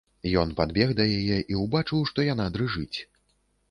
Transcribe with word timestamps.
Ён 0.43 0.53
падбег 0.59 0.93
да 1.01 1.05
яе 1.19 1.37
і 1.55 1.61
ўбачыў, 1.63 2.05
што 2.13 2.19
яна 2.33 2.53
дрыжыць. 2.59 2.97